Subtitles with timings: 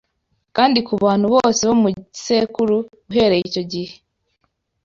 [0.55, 2.77] Kandi ku bantu bose bo mu bisekuru
[3.09, 3.93] uhereye icyo gihe